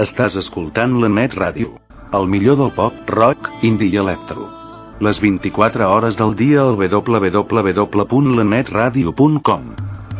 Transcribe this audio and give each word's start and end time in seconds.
Estàs 0.00 0.38
escoltant 0.40 0.94
la 1.02 1.08
Net 1.12 1.34
Ràdio. 1.36 1.74
El 2.16 2.24
millor 2.24 2.56
del 2.56 2.72
pop, 2.72 2.96
rock, 3.12 3.52
indie 3.60 3.92
i 3.92 4.00
electro. 4.00 4.48
Les 5.04 5.20
24 5.20 5.84
hores 5.84 6.16
del 6.16 6.32
dia 6.36 6.62
al 6.62 6.76
www.lanetradio.com 6.80 9.62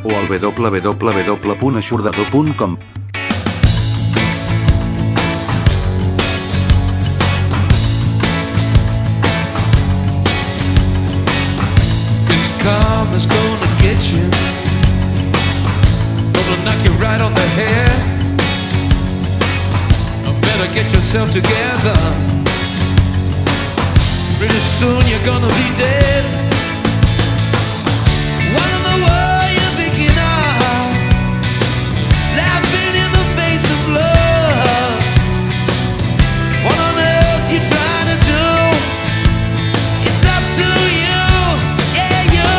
o 0.05 0.11
al 0.13 0.29
www.aixordador.com 0.29 2.77
karma's 12.63 13.27
gonna 13.27 13.67
get 13.81 14.13
you. 14.13 14.29
Gonna 16.37 16.57
knock 16.65 16.85
you 16.85 16.93
right 17.01 17.21
on 17.21 17.35
the 17.35 17.47
head. 17.57 17.92
Yourself 21.13 21.31
together. 21.31 21.99
Pretty 24.39 24.61
soon 24.81 25.07
you're 25.07 25.25
gonna 25.27 25.53
be 25.61 25.69
dead. 25.77 26.25
What 28.55 28.69
in 28.77 28.83
the 28.91 28.99
world 29.05 29.49
you 29.53 29.69
thinking 29.77 30.17
of? 30.17 30.89
Laughing 32.41 32.95
in 33.05 33.11
the 33.13 33.27
face 33.37 33.67
of 33.77 33.81
love. 34.01 34.97
What 36.65 36.79
on 36.89 36.97
earth 36.97 37.53
you 37.53 37.61
trying 37.61 38.09
to 38.13 38.19
do? 38.33 38.47
It's 40.09 40.25
up 40.37 40.45
to 40.61 40.71
you, 41.03 41.25
yeah, 41.93 42.37
you. 42.37 42.53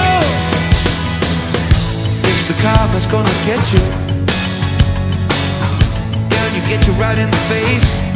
It's 2.29 2.43
the 2.47 2.57
karma's 2.61 3.07
gonna 3.07 3.37
get 3.49 3.63
you. 3.73 3.83
Down, 6.29 6.49
you 6.53 6.61
get 6.69 6.85
you 6.85 6.93
right 6.93 7.17
in 7.17 7.31
the 7.31 7.43
face. 7.49 8.12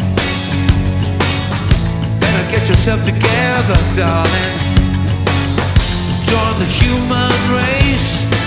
Get 2.51 2.69
yourself 2.69 3.03
together, 3.03 3.77
darling. 3.95 4.53
Join 6.25 6.59
the 6.59 6.65
human 6.65 7.33
race. 7.51 8.46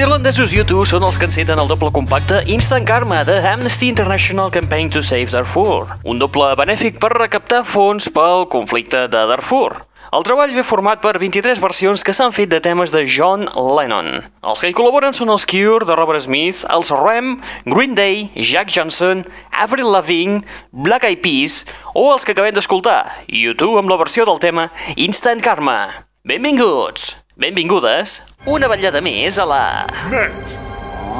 Irlandesos 0.00 0.54
U2 0.56 0.88
són 0.88 1.04
els 1.04 1.18
que 1.20 1.26
enceten 1.28 1.60
el 1.60 1.68
doble 1.68 1.90
compacte 1.92 2.38
Instant 2.48 2.86
Karma 2.88 3.20
de 3.28 3.34
Amnesty 3.44 3.90
International 3.90 4.48
Campaign 4.52 4.88
to 4.94 5.02
Save 5.04 5.28
Darfur, 5.28 5.90
un 6.08 6.18
doble 6.22 6.48
benèfic 6.56 6.96
per 7.02 7.10
recaptar 7.12 7.60
fons 7.68 8.08
pel 8.14 8.46
conflicte 8.48 9.02
de 9.12 9.26
Darfur. 9.28 9.82
El 10.16 10.24
treball 10.24 10.56
ve 10.56 10.64
format 10.64 11.02
per 11.04 11.18
23 11.20 11.60
versions 11.60 12.04
que 12.06 12.16
s'han 12.16 12.32
fet 12.32 12.48
de 12.48 12.62
temes 12.64 12.94
de 12.94 13.04
John 13.04 13.44
Lennon. 13.52 14.24
Els 14.40 14.64
que 14.64 14.72
hi 14.72 14.76
col·laboren 14.76 15.12
són 15.16 15.34
els 15.36 15.44
Cure 15.44 15.84
de 15.84 15.96
Robert 15.98 16.24
Smith, 16.24 16.64
els 16.72 16.94
Rem, 16.96 17.36
Green 17.68 17.92
Day, 17.98 18.30
Jack 18.40 18.72
Johnson, 18.72 19.26
Avril 19.52 19.92
Lavigne, 19.92 20.40
Black 20.72 21.04
Eyed 21.04 21.20
Peas 21.20 21.64
o 21.92 22.08
els 22.14 22.24
que 22.24 22.32
acabem 22.32 22.56
d'escoltar, 22.56 23.02
U2 23.28 23.82
amb 23.84 23.92
la 23.92 24.00
versió 24.00 24.24
del 24.24 24.40
tema 24.40 24.70
Instant 24.96 25.44
Karma. 25.44 25.82
Benvinguts, 26.24 27.19
benvingudes, 27.40 28.20
una 28.44 28.68
vetllada 28.68 29.00
més 29.04 29.38
a 29.40 29.46
la... 29.48 29.62
Net 30.12 30.58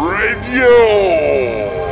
Radio. 0.00 1.89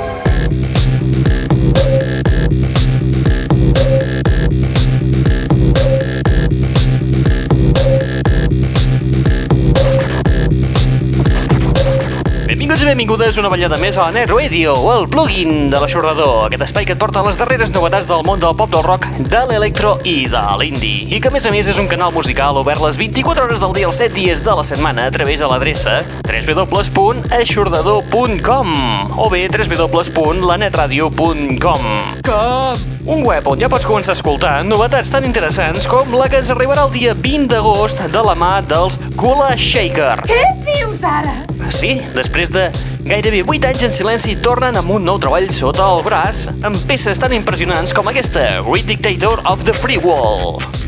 Benvinguts 12.68 12.84
i 12.84 12.88
benvingudes 12.90 13.38
una 13.40 13.48
vetllada 13.48 13.78
més 13.80 13.96
a 13.96 14.04
la 14.04 14.12
Net 14.12 14.28
Radio, 14.28 14.76
el 14.92 15.08
plugin 15.08 15.72
de 15.72 15.78
l'aixordador, 15.80 16.50
aquest 16.50 16.66
espai 16.66 16.84
que 16.84 16.92
et 16.92 17.00
porta 17.00 17.24
les 17.24 17.40
darreres 17.40 17.72
novetats 17.72 18.04
del 18.10 18.20
món 18.28 18.36
del 18.42 18.52
pop, 18.58 18.68
del 18.68 18.82
rock, 18.84 19.06
de 19.24 19.40
l'electro 19.48 19.96
i 20.04 20.28
de 20.28 20.42
l'indie. 20.60 21.08
I 21.08 21.16
que 21.16 21.32
a 21.32 21.34
més 21.38 21.48
a 21.48 21.50
més 21.54 21.64
és 21.72 21.80
un 21.80 21.88
canal 21.88 22.12
musical 22.12 22.60
obert 22.60 22.76
les 22.84 23.00
24 23.00 23.48
hores 23.48 23.64
del 23.64 23.72
dia 23.72 23.88
els 23.88 23.96
7 24.04 24.12
dies 24.12 24.44
de 24.44 24.52
la 24.60 24.68
setmana 24.68 25.08
a 25.08 25.10
través 25.16 25.40
de 25.40 25.48
l'adreça 25.48 26.04
www.aixordador.com 26.28 28.68
o 29.16 29.32
bé 29.32 29.48
www.lanetradio.com 29.48 31.82
Com? 32.28 32.97
Un 33.08 33.24
web 33.24 33.46
on 33.48 33.60
ja 33.60 33.70
pots 33.72 33.86
començar 33.88 34.12
a 34.12 34.18
escoltar 34.18 34.52
novetats 34.68 35.08
tan 35.12 35.24
interessants 35.24 35.88
com 35.88 36.12
la 36.12 36.28
que 36.28 36.42
ens 36.42 36.50
arribarà 36.52 36.84
el 36.84 36.92
dia 36.92 37.14
20 37.16 37.48
d'agost 37.54 38.02
de 38.12 38.24
la 38.24 38.34
mà 38.36 38.58
dels 38.68 38.98
Kula 39.16 39.54
Shaker. 39.56 40.26
Què 40.28 40.42
dius 40.66 41.00
ara? 41.02 41.38
Sí, 41.72 41.96
després 42.14 42.52
de 42.52 42.68
gairebé 43.08 43.40
8 43.46 43.70
anys 43.70 43.86
en 43.88 43.96
silenci 43.96 44.36
tornen 44.44 44.76
amb 44.76 44.92
un 44.98 45.08
nou 45.08 45.16
treball 45.22 45.48
sota 45.54 45.88
el 45.94 46.04
braç 46.04 46.46
amb 46.60 46.76
peces 46.90 47.20
tan 47.20 47.32
impressionants 47.36 47.96
com 47.96 48.12
aquesta 48.12 48.44
Great 48.68 48.88
Dictator 48.92 49.40
of 49.48 49.64
the 49.64 49.76
Free 49.76 50.00
World. 50.04 50.87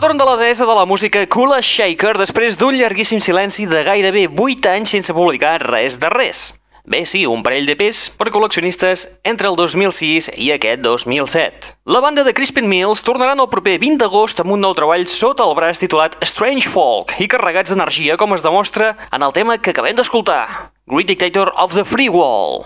Retorn 0.00 0.16
de 0.16 0.24
la 0.24 0.36
deessa 0.40 0.64
de 0.64 0.72
la 0.72 0.86
música 0.88 1.26
Kula 1.28 1.58
Shaker 1.60 2.14
després 2.16 2.56
d'un 2.56 2.72
llarguíssim 2.72 3.20
silenci 3.20 3.66
de 3.68 3.82
gairebé 3.84 4.22
8 4.32 4.70
anys 4.70 4.94
sense 4.94 5.12
publicar 5.12 5.58
res 5.60 5.98
de 6.00 6.08
res. 6.08 6.54
Bé, 6.88 7.02
sí, 7.04 7.26
un 7.28 7.42
parell 7.44 7.68
de 7.68 7.76
pes 7.76 8.06
per 8.16 8.30
col·leccionistes 8.32 9.02
entre 9.28 9.50
el 9.50 9.58
2006 9.60 10.30
i 10.40 10.48
aquest 10.54 10.80
2007. 10.86 11.74
La 11.84 12.00
banda 12.00 12.24
de 12.24 12.32
Crispin 12.32 12.64
Mills 12.70 13.04
tornaran 13.04 13.44
el 13.44 13.52
proper 13.52 13.76
20 13.82 14.00
d'agost 14.00 14.40
amb 14.40 14.56
un 14.56 14.64
nou 14.64 14.72
treball 14.78 15.04
sota 15.04 15.44
el 15.44 15.52
braç 15.58 15.84
titulat 15.84 16.16
Strange 16.24 16.72
Folk 16.72 17.18
i 17.20 17.28
carregats 17.28 17.68
d'energia 17.68 18.16
com 18.16 18.32
es 18.32 18.46
demostra 18.46 18.94
en 19.12 19.20
el 19.20 19.36
tema 19.36 19.60
que 19.60 19.76
acabem 19.76 20.00
d'escoltar, 20.00 20.72
Great 20.88 21.12
Dictator 21.12 21.52
of 21.60 21.76
the 21.76 21.84
Free 21.84 22.08
Wall. 22.08 22.64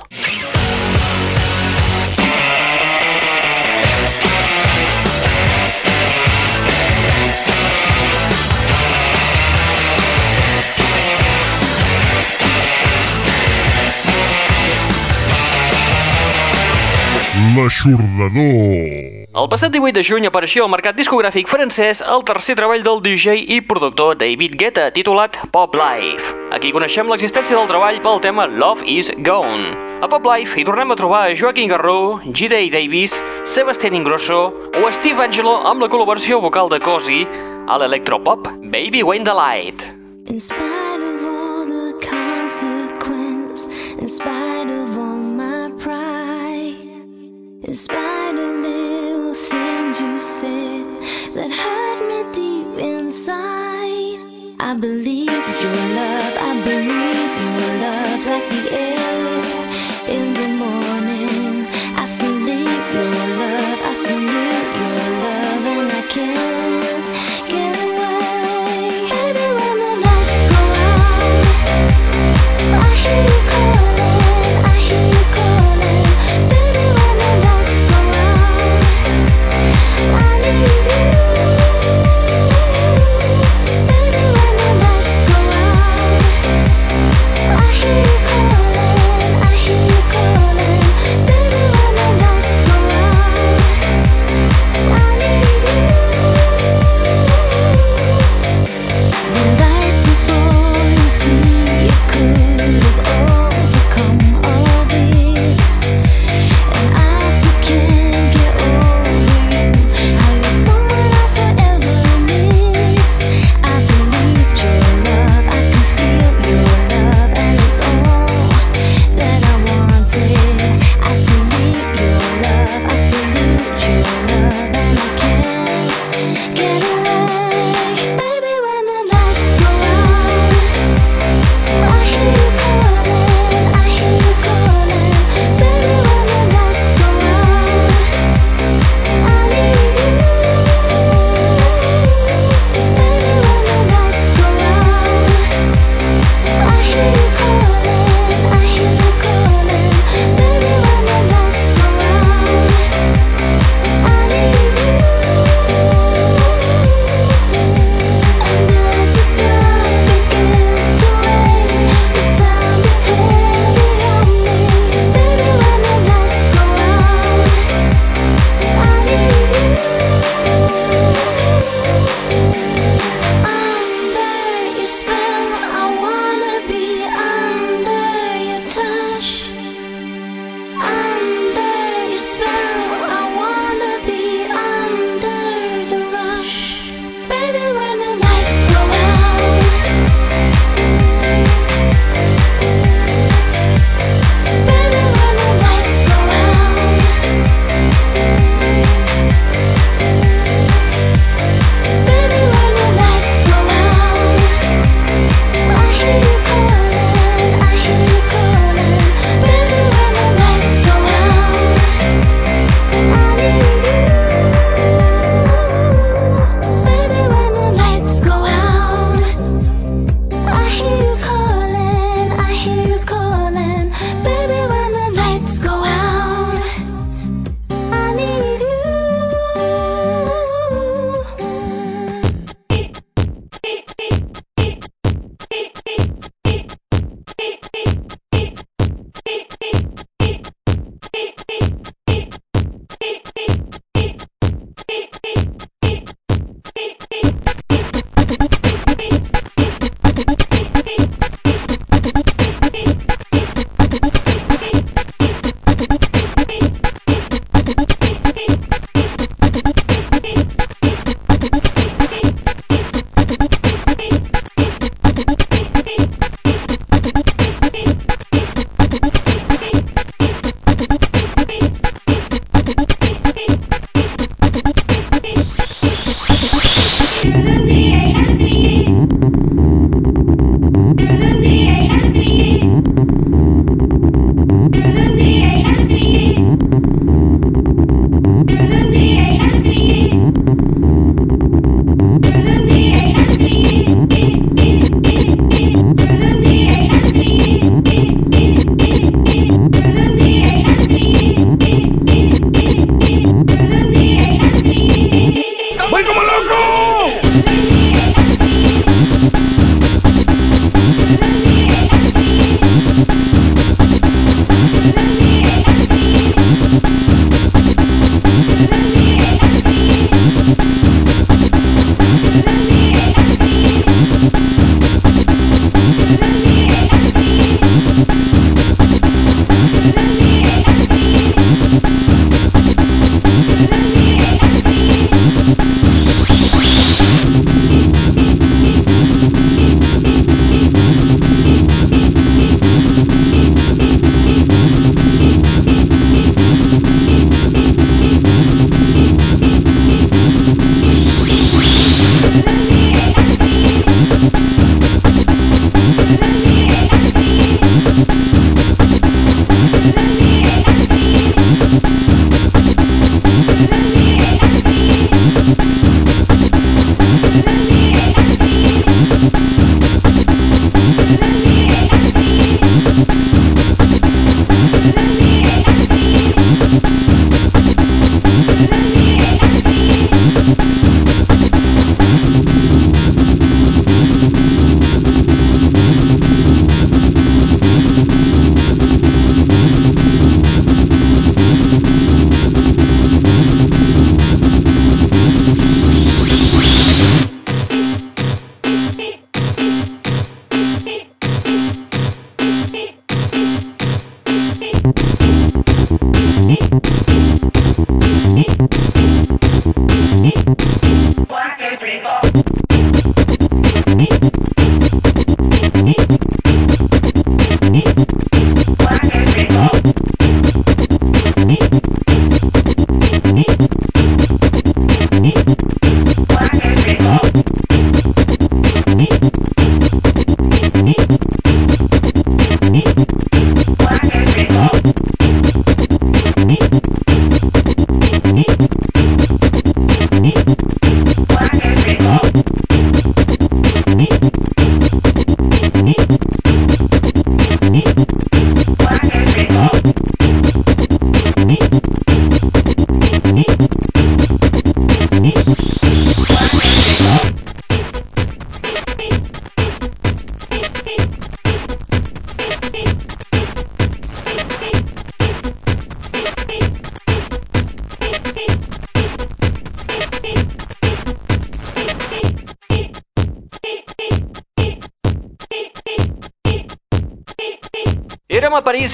L'aixordador. 17.64 19.24
El 19.34 19.46
passat 19.48 19.72
18 19.72 19.96
de 19.96 20.02
juny 20.04 20.26
apareixia 20.28 20.62
al 20.66 20.68
mercat 20.68 20.98
discogràfic 20.98 21.48
francès 21.48 22.02
el 22.04 22.20
tercer 22.28 22.58
treball 22.58 22.82
del 22.84 23.00
DJ 23.00 23.40
i 23.56 23.62
productor 23.64 24.18
David 24.20 24.58
Guetta, 24.60 24.90
titulat 24.92 25.38
Pop 25.54 25.72
Life. 25.78 26.34
Aquí 26.52 26.74
coneixem 26.76 27.08
l'existència 27.08 27.56
del 27.56 27.70
treball 27.70 28.02
pel 28.04 28.20
tema 28.20 28.44
Love 28.50 28.84
is 28.84 29.08
Gone. 29.24 29.72
A 30.04 30.10
Pop 30.12 30.28
Life 30.28 30.60
hi 30.60 30.66
tornem 30.68 30.92
a 30.92 30.98
trobar 31.00 31.32
Joaquin 31.32 31.72
Garró, 31.72 32.20
J.D. 32.26 32.68
Davis, 32.74 33.16
Sebastián 33.48 33.96
Ingrosso 33.96 34.42
o 34.76 34.92
Steve 34.92 35.24
Angelo 35.24 35.56
amb 35.64 35.80
la 35.80 35.88
col·laboració 35.88 36.42
vocal 36.44 36.68
de 36.68 36.82
Cosi 36.84 37.22
a 37.24 37.80
l'electropop 37.80 38.44
Baby 38.60 39.00
Wayne 39.02 39.24
the 39.24 39.32
Light. 39.32 39.88
In 40.28 40.36
spite 40.36 41.00
of 41.00 41.24
all 41.24 41.64
the 41.64 41.96
consequence, 42.04 43.72
in 43.96 44.08
spite 44.08 44.63
in 47.66 47.74
spite 47.74 48.34
of 48.36 48.56
little 48.60 49.32
things 49.32 49.98
you 49.98 50.18
said 50.18 50.84
that 51.34 51.50
hurt 51.50 52.00
me 52.10 52.20
deep 52.32 52.78
inside, 52.78 54.20
I 54.60 54.76
believe 54.78 55.30
your 55.62 55.80
love, 56.00 56.34
I 56.48 56.52
breathe 56.62 57.36
your 57.40 57.74
love 57.84 58.26
like 58.26 58.48
the 58.50 58.62
air 58.70 59.40
in 60.16 60.34
the 60.34 60.48
morning. 60.48 61.66
I 61.96 62.04
salute 62.04 62.84
your 62.96 63.14
love, 63.40 63.78
I 63.82 63.94
salute 63.94 64.70
your 64.82 65.02
love, 65.24 65.64
and 65.74 65.92
I 65.92 66.02
can't 66.08 66.73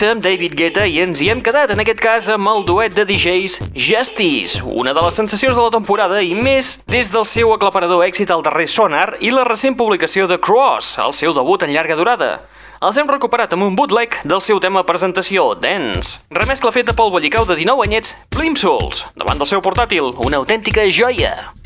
Érem 0.01 0.17
a 0.17 0.17
París 0.17 0.17
amb 0.17 0.25
David 0.25 0.55
Guetta 0.57 0.85
i 0.89 1.01
ens 1.03 1.21
hi 1.21 1.29
hem 1.29 1.41
quedat, 1.45 1.71
en 1.75 1.81
aquest 1.83 1.99
cas, 2.01 2.29
amb 2.33 2.49
el 2.49 2.65
duet 2.65 2.95
de 2.97 3.05
DJs 3.05 3.59
Justice, 3.75 4.63
una 4.65 4.95
de 4.97 5.03
les 5.05 5.15
sensacions 5.15 5.57
de 5.57 5.61
la 5.61 5.73
temporada 5.75 6.23
i 6.23 6.33
més 6.33 6.79
des 6.89 7.11
del 7.13 7.27
seu 7.29 7.53
aclaparador 7.53 8.07
èxit 8.07 8.31
al 8.33 8.41
darrer 8.43 8.67
Sonar 8.67 9.19
i 9.21 9.31
la 9.31 9.45
recent 9.45 9.77
publicació 9.77 10.27
de 10.27 10.41
Cross, 10.41 10.97
el 11.05 11.13
seu 11.13 11.37
debut 11.37 11.67
en 11.67 11.75
llarga 11.75 11.99
durada. 12.01 12.33
Els 12.81 12.97
hem 12.97 13.13
recuperat 13.13 13.53
amb 13.53 13.69
un 13.69 13.77
bootleg 13.77 14.23
del 14.25 14.41
seu 14.41 14.61
tema 14.61 14.87
presentació, 14.89 15.53
Dance. 15.61 16.25
Remescla 16.33 16.73
feta 16.73 16.97
pel 16.97 17.13
bollicau 17.13 17.45
de 17.45 17.61
19 17.61 17.85
anyets, 17.85 18.17
Plimsouls, 18.33 19.11
davant 19.21 19.37
del 19.37 19.53
seu 19.53 19.61
portàtil, 19.61 20.15
una 20.25 20.41
autèntica 20.41 20.89
joia. 20.89 21.60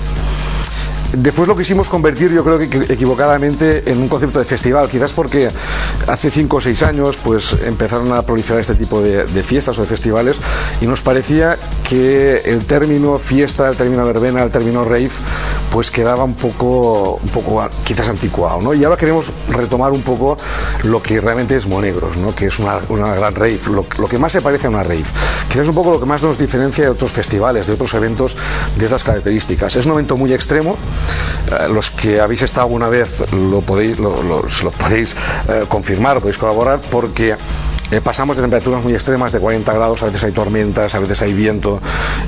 Después 1.18 1.48
lo 1.48 1.57
quisimos 1.57 1.88
convertir, 1.88 2.31
yo 2.31 2.44
creo 2.44 2.59
que 2.59 2.92
equivocadamente, 2.92 3.90
en 3.90 4.02
un 4.02 4.09
concepto 4.09 4.38
de 4.38 4.44
festival, 4.44 4.87
quizás 4.90 5.14
porque 5.14 5.50
hace 6.07 6.31
5 6.31 6.57
o 6.59 6.61
6 6.61 6.83
años 6.83 7.16
pues 7.16 7.57
empezaron 7.64 8.12
a 8.12 8.20
proliferar 8.20 8.61
este 8.61 8.74
tipo 8.74 9.00
de, 9.00 9.24
fiestas 9.42 9.79
o 9.79 9.81
de 9.81 9.88
festivales 9.88 10.38
y 10.83 10.87
nos 10.87 11.00
parecía 11.00 11.57
que 11.88 12.42
el 12.44 12.66
término 12.66 13.18
fiesta, 13.18 13.66
el 13.66 13.76
término 13.76 14.05
verbena, 14.05 14.42
el 14.42 14.50
término 14.50 14.85
rave, 14.85 15.09
pues 15.70 15.90
quedaba 15.90 16.24
un 16.24 16.35
poco, 16.35 17.18
un 17.22 17.29
poco 17.31 17.66
quizás 17.85 18.11
anticuado, 18.11 18.61
¿no? 18.61 18.74
Y 18.74 18.85
ahora 18.85 18.98
queremos 18.98 19.33
retomar 19.48 19.92
un 19.92 20.02
poco 20.02 20.37
lo 20.83 21.02
que 21.02 21.18
realmente 21.22 21.57
es 21.57 21.66
Monegros, 21.66 22.18
¿no? 22.18 22.35
Que 22.35 22.46
es 22.46 22.59
una, 22.59 22.79
gran 23.14 23.35
rave, 23.35 23.59
lo, 23.70 23.87
lo 23.96 24.07
que 24.07 24.18
más 24.18 24.33
se 24.33 24.42
parece 24.42 24.66
a 24.66 24.70
una 24.70 24.83
rave. 24.83 25.05
Quizás 25.48 25.66
un 25.66 25.74
poco 25.74 25.92
lo 25.92 26.00
que 26.00 26.07
más 26.07 26.22
nos 26.22 26.37
diferencia 26.37 26.85
de 26.85 26.90
otros 26.90 27.12
festivales, 27.12 27.66
de 27.66 27.72
otros 27.72 27.94
eventos 27.94 28.37
de 28.76 28.85
esas 28.85 29.02
características. 29.02 29.76
Es 29.76 29.87
un 29.87 29.92
evento 29.92 30.18
muy 30.18 30.35
extremo, 30.35 30.76
los 31.71 31.90
que 31.90 32.21
habéis 32.21 32.42
estado 32.42 32.62
alguna 32.66 32.88
vez 32.88 33.23
lo 33.33 33.61
podéis, 33.61 33.99
lo, 33.99 34.23
lo- 34.23 34.42
lo 34.42 34.71
podéis 34.73 35.14
eh, 35.49 35.64
confirmar, 35.69 36.19
podéis 36.21 36.38
colaborar, 36.38 36.81
porque 36.90 37.37
eh, 37.92 38.01
pasamos 38.03 38.37
de 38.37 38.42
temperaturas 38.42 38.83
muy 38.83 38.94
extremas, 38.94 39.33
de 39.33 39.38
40 39.38 39.72
grados, 39.72 40.03
a 40.03 40.07
veces 40.07 40.25
hay 40.25 40.33
tormentas, 40.33 40.94
a 40.94 40.99
veces 40.99 41.22
hay 41.22 41.33
viento. 41.33 41.81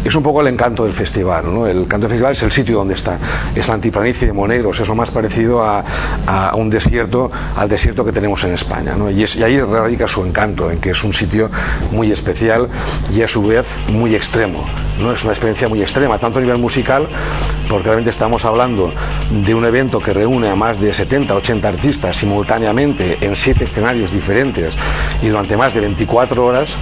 Es 0.05 0.14
un 0.14 0.23
poco 0.23 0.40
el 0.40 0.47
encanto 0.47 0.85
del 0.85 0.92
festival, 0.92 1.53
¿no? 1.53 1.66
El 1.66 1.79
encanto 1.79 2.07
del 2.07 2.11
festival 2.11 2.33
es 2.33 2.42
el 2.44 2.53
sitio 2.53 2.77
donde 2.77 2.94
está, 2.94 3.18
es 3.57 3.66
la 3.66 3.75
antiplanicie 3.75 4.27
de 4.29 4.33
Monegros, 4.33 4.79
es 4.81 4.87
lo 4.88 4.94
más 4.94 5.11
parecido 5.11 5.64
a, 5.64 5.85
a 6.27 6.55
un 6.55 6.71
desierto, 6.71 7.31
al 7.57 7.68
desierto 7.68 8.05
que 8.05 8.12
tenemos 8.12 8.44
en 8.44 8.53
España, 8.55 8.94
¿no? 8.97 9.11
Y, 9.11 9.25
es- 9.25 9.35
y 9.37 9.42
ahí 9.42 9.61
radica 9.61 10.07
su 10.07 10.25
encanto, 10.25 10.71
en 10.71 10.79
que 10.79 10.90
es 10.90 11.03
un 11.05 11.12
sitio 11.12 11.51
muy 11.90 12.12
especial 12.12 12.68
y 13.12 13.23
a 13.23 13.29
su 13.29 13.42
vez 13.42 13.66
muy 13.88 14.14
extremo, 14.14 14.64
¿no? 15.01 15.12
Es 15.12 15.23
una 15.25 15.33
experiencia 15.33 15.68
muy 15.68 15.83
extrema, 15.83 16.18
tanto 16.18 16.38
a 16.38 16.42
nivel 16.42 16.59
musical, 16.59 17.09
porque 17.68 17.85
realmente 17.87 18.11
estamos 18.11 18.44
hablando 18.44 18.92
de 19.44 19.55
un 19.55 19.64
evento 19.64 19.99
que 20.01 20.12
reúne 20.12 20.49
a 20.51 20.55
más 20.55 20.79
de 20.81 20.94
70, 20.94 21.35
80 21.35 21.68
artistas 21.68 22.16
simultáneamente 22.16 23.18
en 23.21 23.35
siete 23.37 23.64
escenarios 23.64 24.11
diferentes 24.12 24.77
y 25.23 25.27
durante 25.29 25.47
más 25.56 25.74
de 25.74 25.80
24 25.80 26.44
horas. 26.44 26.76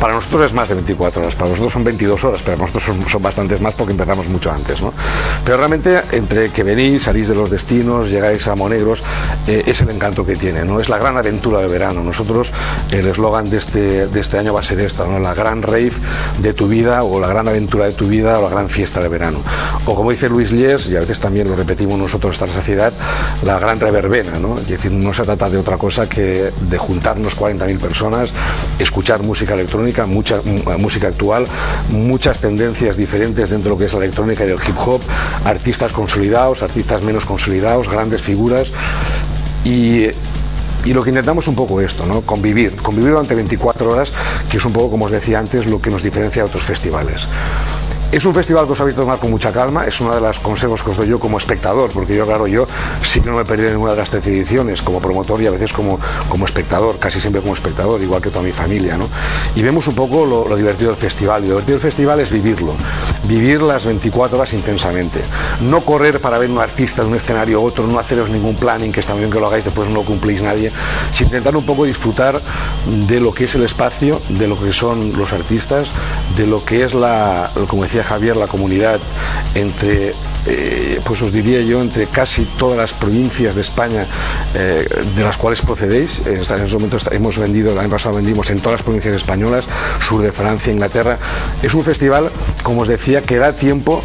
Para 0.00 0.14
nosotros 0.14 0.46
es 0.46 0.52
más 0.52 0.68
de 0.68 0.74
24 0.74 1.22
horas, 1.22 1.36
para 1.36 1.50
nosotros 1.50 1.72
son 1.72 1.84
22 1.84 2.24
horas, 2.24 2.40
pero 2.44 2.56
para 2.56 2.70
nosotros 2.70 2.84
son, 2.84 3.08
son 3.08 3.22
bastantes 3.22 3.60
más 3.60 3.74
porque 3.74 3.92
empezamos 3.92 4.28
mucho 4.28 4.50
antes. 4.50 4.82
¿no? 4.82 4.92
Pero 5.44 5.56
realmente 5.56 6.02
entre 6.12 6.50
que 6.50 6.62
venís, 6.62 7.04
salís 7.04 7.28
de 7.28 7.34
los 7.34 7.50
destinos, 7.50 8.10
llegáis 8.10 8.48
a 8.48 8.54
Monegros, 8.54 9.02
eh, 9.46 9.62
es 9.66 9.80
el 9.80 9.90
encanto 9.90 10.26
que 10.26 10.36
tiene, 10.36 10.64
¿no? 10.64 10.80
es 10.80 10.88
la 10.88 10.98
gran 10.98 11.16
aventura 11.16 11.60
del 11.60 11.68
verano. 11.68 12.02
Nosotros, 12.02 12.52
el 12.90 13.06
eslogan 13.06 13.48
de 13.50 13.58
este, 13.58 14.06
de 14.06 14.20
este 14.20 14.38
año 14.38 14.54
va 14.54 14.60
a 14.60 14.64
ser 14.64 14.80
esta, 14.80 15.06
¿no? 15.06 15.18
la 15.18 15.34
gran 15.34 15.62
rave 15.62 15.92
de 16.38 16.52
tu 16.52 16.66
vida 16.66 17.04
o 17.04 17.20
la 17.20 17.28
gran 17.28 17.46
aventura 17.48 17.86
de 17.86 17.92
tu 17.92 18.08
vida 18.08 18.38
o 18.38 18.42
la 18.42 18.48
gran 18.48 18.68
fiesta 18.68 19.00
de 19.00 19.08
verano. 19.08 19.38
O 19.86 19.94
como 19.94 20.10
dice 20.10 20.28
Luis 20.28 20.52
Lies, 20.52 20.88
y 20.88 20.96
a 20.96 21.00
veces 21.00 21.20
también 21.20 21.48
lo 21.48 21.56
repetimos 21.56 21.98
nosotros 21.98 22.34
esta 22.34 22.48
saciedad, 22.48 22.92
la 23.44 23.58
gran 23.58 23.78
reverbena. 23.78 24.38
¿no? 24.38 24.58
Es 24.58 24.68
decir, 24.68 24.90
no 24.90 25.12
se 25.12 25.22
trata 25.22 25.48
de 25.48 25.58
otra 25.58 25.76
cosa 25.76 26.08
que 26.08 26.50
de 26.60 26.78
juntarnos 26.78 27.36
40.000 27.36 27.78
personas, 27.78 28.32
escuchar 28.78 29.22
música 29.22 29.51
electrónica, 29.54 30.06
mucha 30.06 30.40
m- 30.44 30.62
música 30.78 31.08
actual, 31.08 31.46
muchas 31.90 32.40
tendencias 32.40 32.96
diferentes 32.96 33.50
dentro 33.50 33.70
de 33.70 33.74
lo 33.74 33.78
que 33.78 33.84
es 33.86 33.92
la 33.92 34.00
electrónica 34.04 34.44
y 34.44 34.50
el 34.50 34.58
hip 34.66 34.76
hop, 34.86 35.00
artistas 35.44 35.92
consolidados, 35.92 36.62
artistas 36.62 37.02
menos 37.02 37.24
consolidados, 37.24 37.88
grandes 37.88 38.22
figuras 38.22 38.68
y 39.64 40.92
lo 40.92 41.04
que 41.04 41.10
intentamos 41.10 41.46
un 41.46 41.54
poco 41.54 41.80
esto, 41.80 42.04
¿no? 42.06 42.22
Convivir, 42.22 42.74
convivir 42.76 43.10
durante 43.12 43.36
24 43.36 43.88
horas, 43.88 44.12
que 44.50 44.56
es 44.56 44.64
un 44.64 44.72
poco, 44.72 44.90
como 44.90 45.04
os 45.04 45.12
decía 45.12 45.38
antes, 45.38 45.66
lo 45.66 45.80
que 45.80 45.90
nos 45.90 46.02
diferencia 46.02 46.42
de 46.42 46.48
otros 46.48 46.64
festivales. 46.64 47.28
Es 48.12 48.26
un 48.26 48.34
festival 48.34 48.66
que 48.66 48.72
os 48.72 48.80
habéis 48.82 48.94
de 48.94 49.00
tomar 49.00 49.18
con 49.18 49.30
mucha 49.30 49.52
calma, 49.52 49.86
es 49.86 49.98
uno 50.02 50.14
de 50.14 50.20
los 50.20 50.38
consejos 50.38 50.82
que 50.82 50.90
os 50.90 50.98
doy 50.98 51.08
yo 51.08 51.18
como 51.18 51.38
espectador, 51.38 51.90
porque 51.92 52.14
yo, 52.14 52.26
claro, 52.26 52.46
yo 52.46 52.68
sí 53.00 53.22
que 53.22 53.30
no 53.30 53.36
me 53.36 53.42
he 53.42 53.44
perdido 53.46 53.70
ninguna 53.70 53.92
de 53.92 53.96
las 53.96 54.10
13 54.10 54.28
ediciones, 54.28 54.82
como 54.82 55.00
promotor 55.00 55.40
y 55.40 55.46
a 55.46 55.50
veces 55.50 55.72
como, 55.72 55.98
como 56.28 56.44
espectador, 56.44 56.98
casi 56.98 57.22
siempre 57.22 57.40
como 57.40 57.54
espectador, 57.54 58.02
igual 58.02 58.20
que 58.20 58.28
toda 58.28 58.44
mi 58.44 58.52
familia, 58.52 58.98
¿no? 58.98 59.08
Y 59.56 59.62
vemos 59.62 59.88
un 59.88 59.94
poco 59.94 60.26
lo, 60.26 60.54
divertido 60.54 60.90
del 60.90 61.00
festival, 61.00 61.40
lo 61.40 61.48
divertido 61.48 61.76
del 61.76 61.80
festival 61.80 62.20
es 62.20 62.30
vivirlo, 62.30 62.74
vivir 63.24 63.62
las 63.62 63.86
24 63.86 64.36
horas 64.36 64.52
intensamente, 64.52 65.20
no 65.62 65.80
correr 65.80 66.20
para 66.20 66.36
ver 66.36 66.50
un 66.50 66.58
artista 66.58 67.00
de 67.00 67.08
un 67.08 67.16
escenario 67.16 67.60
a 67.60 67.62
otro, 67.62 67.86
no 67.86 67.98
haceros 67.98 68.28
ningún 68.28 68.56
planning, 68.56 68.92
que 68.92 69.00
está 69.00 69.14
muy 69.14 69.20
bien 69.20 69.32
que 69.32 69.40
lo 69.40 69.46
hagáis, 69.46 69.64
después 69.64 69.88
no 69.88 69.94
lo 69.94 70.02
cumplís 70.02 70.42
nadie, 70.42 70.70
sino 71.12 71.28
intentar 71.28 71.56
un 71.56 71.64
poco 71.64 71.86
disfrutar 71.86 72.42
de 73.08 73.20
lo 73.20 73.32
que 73.32 73.44
es 73.44 73.54
el 73.54 73.62
espacio, 73.62 74.20
de 74.28 74.48
lo 74.48 74.62
que 74.62 74.70
son 74.70 75.16
los 75.16 75.32
artistas, 75.32 75.92
de 76.36 76.46
lo 76.46 76.62
que 76.62 76.84
es 76.84 76.92
la, 76.92 77.50
como 77.68 77.84
decía 77.84 78.01
Javier, 78.02 78.36
la 78.36 78.46
comunidad 78.46 79.00
entre, 79.54 80.14
eh, 80.46 81.00
pues 81.04 81.22
os 81.22 81.32
diría 81.32 81.60
yo, 81.60 81.80
entre 81.82 82.06
casi 82.06 82.44
todas 82.44 82.76
las 82.76 82.92
provincias 82.92 83.54
de 83.54 83.60
España 83.60 84.06
eh, 84.54 84.86
de 85.16 85.22
las 85.22 85.36
cuales 85.36 85.62
procedéis. 85.62 86.20
En 86.26 86.36
estos 86.36 86.72
momentos 86.72 87.08
hemos 87.12 87.38
vendido, 87.38 87.72
el 87.72 87.78
año 87.78 87.90
pasado 87.90 88.16
vendimos 88.16 88.50
en 88.50 88.58
todas 88.58 88.80
las 88.80 88.82
provincias 88.82 89.14
españolas, 89.14 89.66
sur 90.00 90.22
de 90.22 90.32
Francia, 90.32 90.72
Inglaterra. 90.72 91.18
Es 91.62 91.74
un 91.74 91.84
festival, 91.84 92.30
como 92.62 92.82
os 92.82 92.88
decía, 92.88 93.22
que 93.22 93.38
da 93.38 93.52
tiempo 93.52 94.02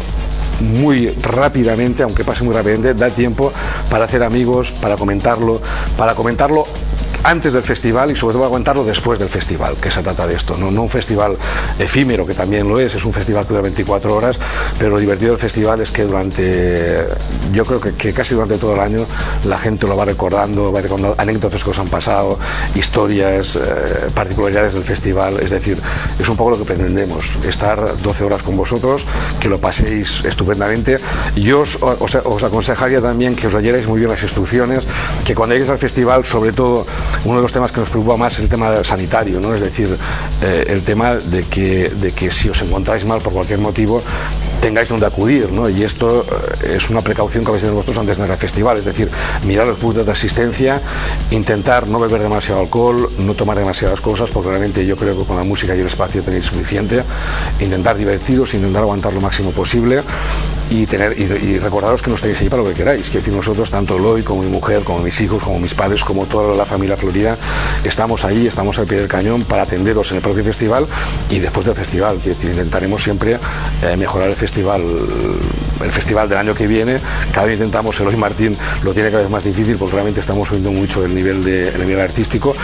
muy 0.60 1.10
rápidamente, 1.22 2.02
aunque 2.02 2.24
pase 2.24 2.44
muy 2.44 2.54
rápidamente, 2.54 2.94
da 2.94 3.10
tiempo 3.10 3.52
para 3.90 4.04
hacer 4.04 4.22
amigos, 4.22 4.72
para 4.72 4.96
comentarlo, 4.96 5.60
para 5.96 6.14
comentarlo 6.14 6.66
antes 7.24 7.52
del 7.52 7.62
festival 7.62 8.10
y 8.10 8.16
sobre 8.16 8.32
todo 8.34 8.42
para 8.42 8.50
comentarlo 8.50 8.84
después 8.84 9.18
del 9.18 9.28
festival, 9.28 9.76
que 9.80 9.90
se 9.90 10.02
trata 10.02 10.26
de 10.26 10.34
esto, 10.34 10.56
no, 10.56 10.70
no 10.70 10.82
un 10.82 10.90
festival 10.90 11.36
efímero, 11.78 12.26
que 12.26 12.34
también 12.34 12.68
lo 12.68 12.78
es, 12.80 12.94
es 12.94 13.04
un 13.04 13.12
festival 13.12 13.44
que 13.44 13.50
dura 13.50 13.62
24 13.62 14.14
horas, 14.14 14.38
pero 14.78 14.90
lo 14.92 14.98
divertido 14.98 15.32
del 15.32 15.40
festival 15.40 15.80
es 15.80 15.90
que 15.90 16.04
durante, 16.04 17.06
yo 17.52 17.64
creo 17.64 17.80
que, 17.80 18.12
casi 18.12 18.34
durante 18.34 18.58
todo 18.58 18.74
el 18.74 18.80
año 18.80 19.04
la 19.46 19.58
gente 19.58 19.86
lo 19.86 19.96
va 19.96 20.04
recordando, 20.04 20.72
va 20.72 20.80
recordando 20.80 21.14
anécdotas 21.18 21.62
que 21.64 21.70
os 21.70 21.78
han 21.78 21.88
pasado, 21.88 22.38
historias, 22.74 23.56
eh, 23.56 23.60
particularidades 24.14 24.74
del 24.74 24.84
festival, 24.84 25.38
es 25.40 25.50
decir, 25.50 25.78
es 26.18 26.28
un 26.28 26.36
poco 26.36 26.50
lo 26.50 26.58
que 26.58 26.64
pretendemos, 26.64 27.36
estar 27.46 27.96
12 28.02 28.24
horas 28.24 28.42
con 28.42 28.56
vosotros, 28.56 29.04
que 29.40 29.48
lo 29.48 29.58
paséis 29.60 30.22
estupendamente. 30.24 30.98
Yo 31.36 31.60
os, 31.60 31.78
os- 31.80 32.44
aconsejaría 32.44 33.00
también 33.00 33.34
que 33.36 33.46
os 33.48 33.54
oyerais 33.54 33.86
muy 33.88 33.98
bien 33.98 34.10
las 34.10 34.22
instrucciones, 34.22 34.84
que 35.24 35.34
cuando 35.34 35.54
lleguéis 35.54 35.70
al 35.70 35.78
festival, 35.78 36.24
sobre 36.24 36.52
todo, 36.52 36.86
uno 37.24 37.36
de 37.36 37.42
los 37.42 37.52
temas 37.52 37.72
que 37.72 37.80
nos 37.80 37.88
preocupa 37.88 38.16
más 38.16 38.34
es 38.34 38.40
el 38.40 38.48
tema 38.48 38.82
sanitario, 38.84 39.40
¿no? 39.40 39.54
es 39.54 39.60
decir, 39.60 39.96
eh, 40.42 40.64
el 40.68 40.82
tema 40.82 41.14
de 41.14 41.44
que, 41.44 41.90
de 41.90 42.12
que 42.12 42.30
si 42.30 42.48
os 42.48 42.60
encontráis 42.62 43.04
mal 43.04 43.20
por 43.20 43.32
cualquier 43.32 43.58
motivo, 43.58 44.02
tengáis 44.60 44.88
donde 44.88 45.06
acudir, 45.06 45.50
¿no? 45.52 45.68
Y 45.68 45.84
esto 45.84 46.24
eh, 46.62 46.74
es 46.76 46.90
una 46.90 47.00
precaución 47.02 47.44
que 47.44 47.50
habéis 47.50 47.62
tener 47.62 47.74
vosotros 47.74 47.98
antes 47.98 48.18
de 48.18 48.24
ir 48.24 48.30
al 48.30 48.36
festival, 48.36 48.76
es 48.78 48.84
decir, 48.84 49.10
mirar 49.44 49.66
los 49.66 49.78
puntos 49.78 50.04
de 50.04 50.12
asistencia, 50.12 50.80
intentar 51.30 51.88
no 51.88 52.00
beber 52.00 52.22
demasiado 52.22 52.60
alcohol, 52.60 53.10
no 53.18 53.34
tomar 53.34 53.58
demasiadas 53.58 54.00
cosas, 54.00 54.30
porque 54.30 54.50
realmente 54.50 54.84
yo 54.84 54.96
creo 54.96 55.18
que 55.18 55.24
con 55.24 55.36
la 55.36 55.44
música 55.44 55.76
y 55.76 55.80
el 55.80 55.86
espacio 55.86 56.22
tenéis 56.22 56.46
suficiente, 56.46 57.02
intentar 57.60 57.96
divertiros, 57.96 58.54
intentar 58.54 58.82
aguantar 58.82 59.12
lo 59.12 59.20
máximo 59.20 59.50
posible 59.52 60.02
y, 60.70 60.86
tener, 60.86 61.18
y, 61.18 61.22
y 61.22 61.58
recordaros 61.58 62.02
que 62.02 62.10
nos 62.10 62.20
tenéis 62.20 62.40
ahí 62.40 62.48
para 62.48 62.62
lo 62.62 62.68
que 62.68 62.74
queráis. 62.74 63.06
Quiero 63.06 63.20
decir, 63.20 63.34
nosotros, 63.34 63.70
tanto 63.70 63.96
Eloy 63.96 64.22
como 64.22 64.42
mi 64.42 64.50
mujer, 64.50 64.82
como 64.84 65.00
mis 65.00 65.20
hijos, 65.20 65.42
como 65.42 65.58
mis 65.58 65.74
padres, 65.74 66.04
como 66.04 66.26
toda 66.26 66.54
la 66.54 66.66
familia 66.66 66.96
Florida, 66.96 67.36
estamos 67.84 68.24
ahí, 68.24 68.46
estamos 68.46 68.78
al 68.78 68.86
pie 68.86 68.98
del 68.98 69.08
cañón 69.08 69.42
para 69.42 69.62
atenderos 69.62 70.10
en 70.10 70.18
el 70.18 70.22
propio 70.22 70.44
festival 70.44 70.86
y 71.30 71.38
después 71.38 71.66
del 71.66 71.74
festival. 71.74 72.18
Quiero 72.22 72.38
intentaremos 72.50 73.02
siempre 73.02 73.38
eh, 73.82 73.96
mejorar 73.96 74.28
el 74.28 74.36
festival, 74.36 74.82
el 75.82 75.90
festival 75.90 76.28
del 76.28 76.38
año 76.38 76.54
que 76.54 76.66
viene. 76.66 76.98
Cada 77.32 77.46
vez 77.46 77.54
intentamos, 77.54 77.98
Eloy 78.00 78.16
Martín 78.16 78.56
lo 78.82 78.92
tiene 78.92 79.10
cada 79.10 79.22
vez 79.22 79.30
más 79.30 79.44
difícil 79.44 79.76
porque 79.76 79.94
realmente 79.94 80.20
estamos 80.20 80.48
subiendo 80.48 80.70
mucho 80.70 81.04
el 81.04 81.14
nivel, 81.14 81.44
de, 81.44 81.68
el 81.68 81.86
nivel 81.86 82.00
artístico. 82.00 82.54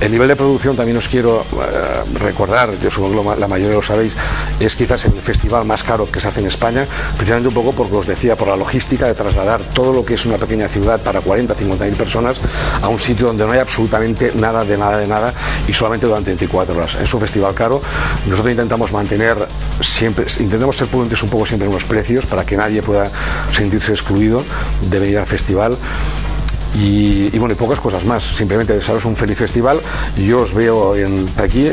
El 0.00 0.12
nivel 0.12 0.28
de 0.28 0.36
producción 0.36 0.76
también 0.76 0.96
os 0.96 1.08
quiero 1.08 1.40
eh, 1.40 2.18
recordar, 2.18 2.70
yo 2.82 2.90
supongo 2.90 3.34
que 3.34 3.40
la 3.40 3.48
mayoría 3.48 3.76
lo 3.76 3.82
sabéis, 3.82 4.16
es 4.60 4.76
quizás 4.76 5.04
el 5.04 5.12
festival 5.12 5.64
más 5.64 5.82
caro 5.82 6.10
que 6.10 6.20
se 6.20 6.28
hace 6.28 6.40
en 6.40 6.46
España, 6.46 6.86
precisamente 7.16 7.53
un 7.54 7.62
poco 7.62 7.76
porque 7.76 7.96
os 7.96 8.06
decía, 8.06 8.34
por 8.34 8.48
la 8.48 8.56
logística 8.56 9.06
de 9.06 9.14
trasladar 9.14 9.60
todo 9.74 9.92
lo 9.92 10.04
que 10.04 10.14
es 10.14 10.26
una 10.26 10.38
pequeña 10.38 10.66
ciudad 10.66 11.00
para 11.00 11.20
40, 11.20 11.54
50 11.54 11.84
mil 11.84 11.94
personas 11.94 12.40
a 12.82 12.88
un 12.88 12.98
sitio 12.98 13.28
donde 13.28 13.46
no 13.46 13.52
hay 13.52 13.60
absolutamente 13.60 14.32
nada 14.34 14.64
de 14.64 14.76
nada 14.76 14.98
de 14.98 15.06
nada 15.06 15.32
y 15.68 15.72
solamente 15.72 16.06
durante 16.06 16.30
24 16.30 16.76
horas. 16.76 16.96
Es 16.96 17.14
un 17.14 17.20
festival 17.20 17.54
caro. 17.54 17.80
Nosotros 18.26 18.50
intentamos 18.50 18.90
mantener 18.92 19.36
siempre, 19.80 20.26
intentamos 20.40 20.76
ser 20.76 20.88
prudentes 20.88 21.22
un 21.22 21.28
poco 21.28 21.46
siempre 21.46 21.68
en 21.68 21.72
los 21.72 21.84
precios 21.84 22.26
para 22.26 22.44
que 22.44 22.56
nadie 22.56 22.82
pueda 22.82 23.08
sentirse 23.52 23.92
excluido 23.92 24.42
de 24.90 24.98
venir 24.98 25.18
al 25.18 25.26
festival. 25.26 25.76
Y, 26.76 27.30
y 27.32 27.38
bueno, 27.38 27.54
y 27.54 27.56
pocas 27.56 27.78
cosas 27.78 28.04
más. 28.04 28.24
Simplemente 28.24 28.72
desearos 28.72 29.04
un 29.04 29.14
feliz 29.14 29.38
festival. 29.38 29.78
Yo 30.16 30.40
os 30.40 30.52
veo 30.52 30.96
en 30.96 31.30
aquí. 31.36 31.70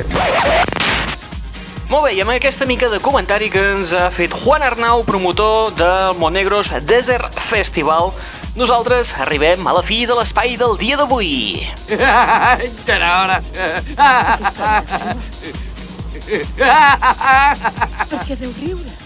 Molt 1.91 2.05
bé, 2.07 2.13
i 2.15 2.21
amb 2.23 2.31
aquesta 2.31 2.63
mica 2.63 2.87
de 2.87 3.01
comentari 3.03 3.49
que 3.51 3.59
ens 3.73 3.89
ha 3.91 4.05
fet 4.15 4.31
Juan 4.31 4.63
Arnau, 4.63 5.01
promotor 5.03 5.73
del 5.75 6.15
Monegros 6.21 6.69
Desert 6.87 7.35
Festival, 7.35 8.13
nosaltres 8.55 9.11
arribem 9.19 9.67
a 9.67 9.73
la 9.75 9.83
fi 9.83 10.05
de 10.07 10.15
l'espai 10.15 10.55
del 10.61 10.77
dia 10.79 10.95
d'avui. 10.95 11.67
Encara 12.69 13.11
hora. 13.19 13.41
Per 18.07 18.23
què 18.23 18.39
deu 18.39 18.55
riure? 18.63 19.00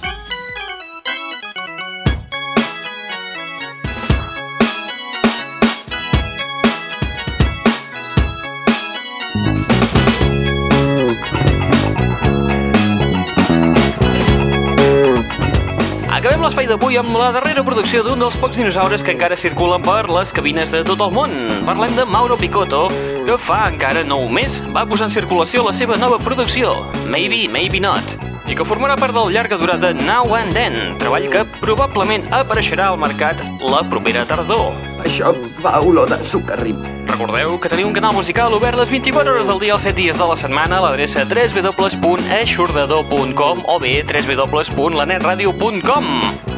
L'espai 16.46 16.68
d'avui 16.70 16.94
amb 17.00 17.16
la 17.18 17.32
darrera 17.34 17.64
producció 17.66 18.04
d'un 18.06 18.20
dels 18.22 18.36
pocs 18.38 18.60
dinosaures 18.60 19.02
que 19.02 19.14
encara 19.16 19.38
circulen 19.40 19.82
per 19.82 20.04
les 20.14 20.30
cabines 20.36 20.70
de 20.70 20.84
tot 20.86 21.00
el 21.02 21.14
món. 21.16 21.32
Parlem 21.66 21.96
de 21.98 22.04
Mauro 22.06 22.38
Picotto, 22.38 22.84
que 23.26 23.38
fa 23.42 23.64
encara 23.72 24.04
nou 24.06 24.28
mes 24.30 24.60
va 24.76 24.84
posar 24.86 25.08
en 25.10 25.16
circulació 25.16 25.64
la 25.66 25.74
seva 25.74 25.98
nova 25.98 26.20
producció, 26.22 26.76
Maybe, 27.10 27.48
Maybe 27.50 27.82
Not, 27.82 28.14
i 28.46 28.54
que 28.54 28.68
formarà 28.68 28.94
part 29.00 29.16
del 29.18 29.34
llarga 29.34 29.58
durada 29.58 29.94
Now 29.98 30.36
and 30.38 30.54
Then, 30.54 31.00
treball 31.02 31.26
que 31.34 31.48
probablement 31.64 32.30
apareixerà 32.30 32.92
al 32.92 33.02
mercat 33.02 33.42
la 33.64 33.82
propera 33.90 34.28
tardor. 34.30 34.78
Això 35.02 35.34
fa 35.64 35.80
olor 35.82 36.14
de 36.14 36.22
sucarrim. 36.30 36.95
Recordeu 37.06 37.60
que 37.62 37.70
teniu 37.70 37.86
un 37.88 37.94
canal 37.94 38.14
musical 38.18 38.50
obert 38.58 38.74
les 38.80 38.90
24 38.90 39.32
hores 39.32 39.48
del 39.48 39.60
dia 39.62 39.74
els 39.76 39.84
7 39.86 39.96
dies 39.96 40.18
de 40.18 40.26
la 40.26 40.36
setmana 40.36 40.78
a 40.80 40.82
l'adreça 40.88 41.26
www.eixordador.com 41.30 43.64
o 43.70 43.80
bé 43.80 44.04
www.lanetradio.com 44.04 46.06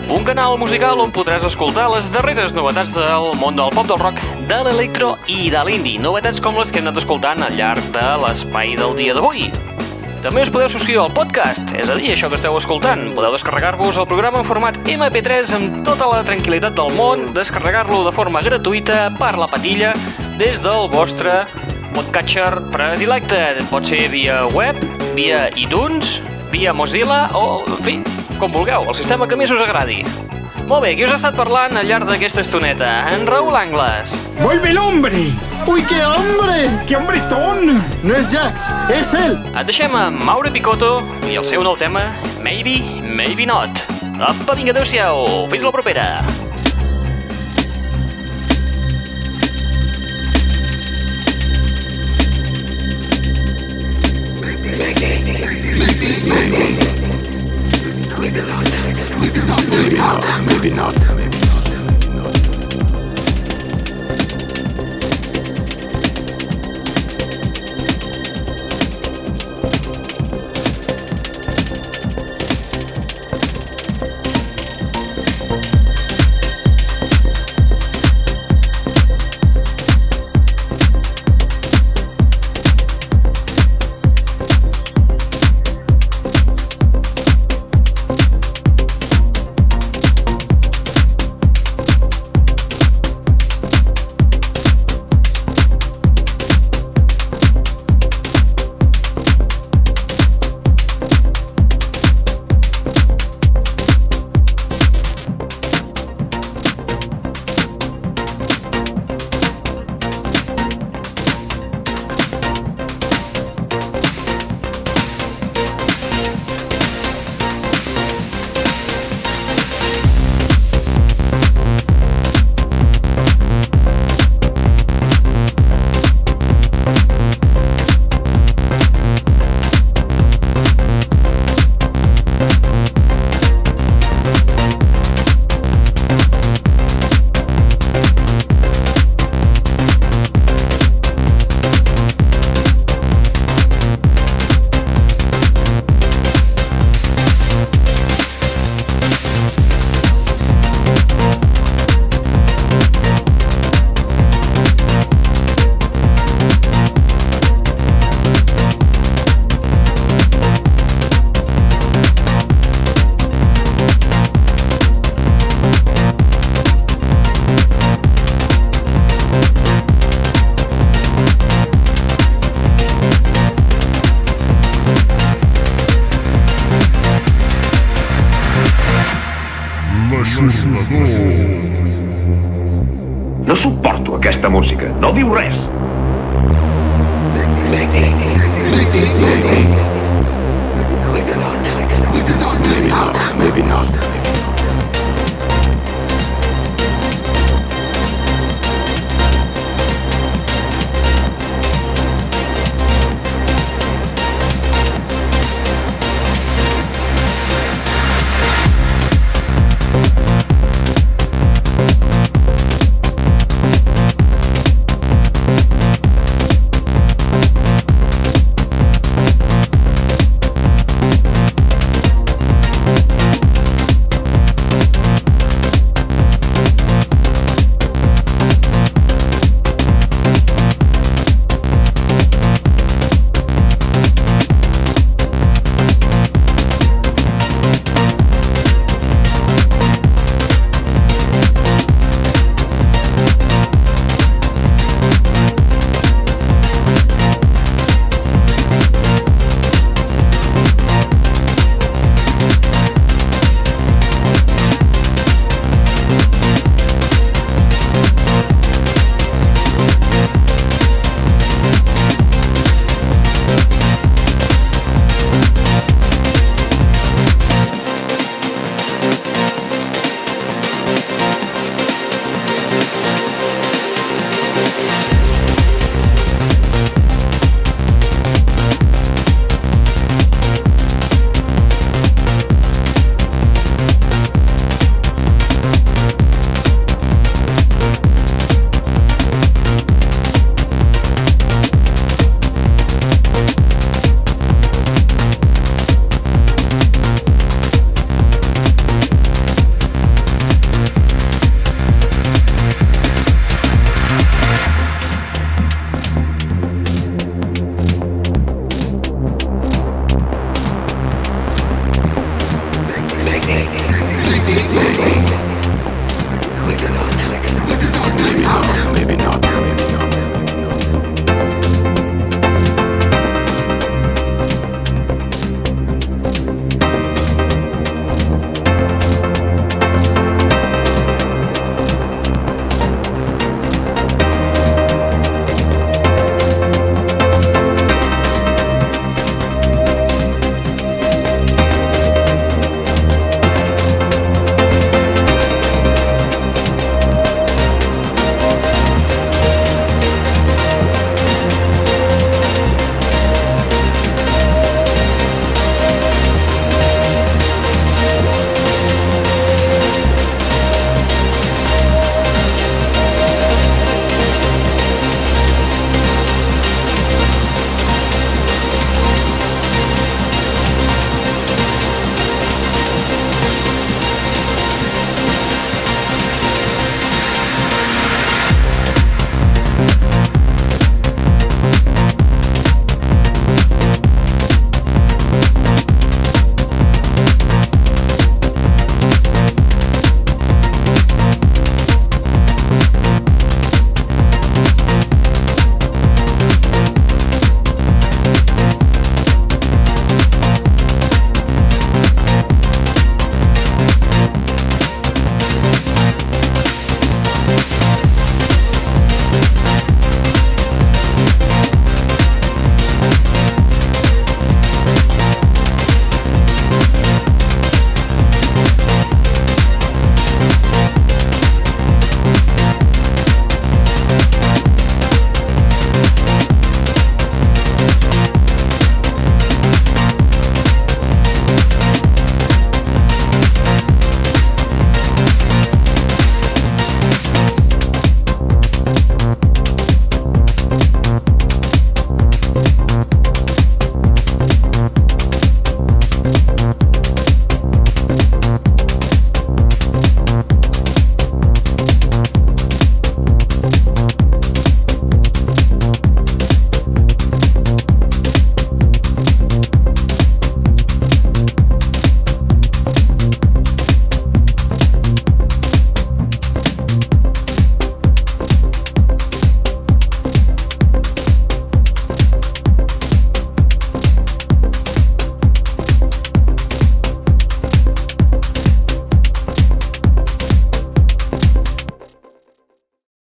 Un 0.08 0.24
canal 0.24 0.56
musical 0.58 1.02
on 1.04 1.12
podràs 1.12 1.44
escoltar 1.44 1.92
les 1.92 2.08
darreres 2.14 2.54
novetats 2.56 2.94
del 2.96 3.36
món 3.42 3.56
del 3.60 3.70
pop 3.76 3.88
del 3.92 4.00
rock, 4.00 4.16
de 4.48 4.64
l'electro 4.64 5.18
i 5.28 5.52
de 5.52 5.60
l'indie. 5.68 6.00
Novetats 6.00 6.40
com 6.40 6.56
les 6.56 6.72
que 6.72 6.80
hem 6.80 6.88
anat 6.88 7.04
escoltant 7.04 7.44
al 7.44 7.52
llarg 7.60 7.84
de 7.92 8.08
l'espai 8.24 8.80
del 8.80 8.96
dia 8.96 9.12
d'avui. 9.18 9.52
També 10.24 10.42
us 10.42 10.50
podeu 10.50 10.70
subscriure 10.72 11.04
al 11.04 11.14
podcast, 11.14 11.76
és 11.78 11.90
a 11.92 11.96
dir, 12.00 12.12
això 12.14 12.30
que 12.32 12.36
esteu 12.40 12.56
escoltant. 12.58 13.14
Podeu 13.16 13.32
descarregar-vos 13.36 13.98
el 14.00 14.08
programa 14.10 14.40
en 14.42 14.48
format 14.48 14.78
MP3 14.88 15.54
amb 15.60 15.86
tota 15.88 16.06
la 16.10 16.24
tranquil·litat 16.26 16.74
del 16.80 16.92
món, 16.96 17.34
descarregar-lo 17.36 18.04
de 18.08 18.14
forma 18.16 18.42
gratuïta 18.48 18.98
per 19.20 19.34
la 19.38 19.48
patilla 19.52 19.92
des 20.38 20.62
del 20.62 20.86
vostre 20.90 21.48
podcatcher 21.96 22.70
predilecte. 22.70 23.58
Pot 23.72 23.88
ser 23.90 24.06
via 24.14 24.46
web, 24.54 24.78
via 25.16 25.48
iTunes, 25.58 26.22
via 26.52 26.74
Mozilla 26.74 27.26
o, 27.34 27.64
en 27.66 27.84
fi, 27.84 27.96
com 28.38 28.54
vulgueu, 28.54 28.86
el 28.86 28.96
sistema 28.98 29.28
que 29.28 29.38
més 29.40 29.52
us 29.52 29.64
agradi. 29.66 30.04
Molt 30.68 30.84
bé, 30.84 30.94
qui 30.98 31.06
us 31.08 31.14
ha 31.16 31.18
estat 31.18 31.38
parlant 31.40 31.78
al 31.80 31.88
llarg 31.90 32.10
d'aquesta 32.10 32.44
estoneta? 32.44 32.90
En 33.10 33.26
Raül 33.26 33.56
Angles. 33.56 34.18
¡Vuelve 34.42 34.70
el 34.70 34.78
hombre! 34.78 35.24
¡Uy, 35.66 35.82
qué 35.90 36.04
hombre! 36.06 36.70
¡Qué 36.86 36.96
hombretón! 36.96 37.82
No 38.04 38.16
es 38.16 38.28
Jax, 38.30 38.70
es 38.94 39.14
él. 39.14 39.40
Et 39.56 39.66
deixem 39.66 39.96
amb 39.96 40.22
Mauro 40.28 40.52
Picotto 40.54 41.00
i 41.32 41.40
el 41.40 41.48
seu 41.48 41.64
nou 41.66 41.80
tema, 41.80 42.12
Maybe, 42.44 42.82
Maybe 43.02 43.48
Not. 43.50 43.88
Apa, 44.20 44.54
vinga, 44.54 44.76
adeu-siau. 44.76 45.48
Fins 45.50 45.66
la 45.66 45.74
propera. 45.74 46.12
Maybe, 55.78 56.08
maybe, 56.28 56.52
maybe. 56.52 56.98
Maybe 58.20 58.42
not. 58.42 58.66
Maybe 59.20 59.96
not. 59.96 60.26
Maybe 60.48 60.70
not. 60.72 61.27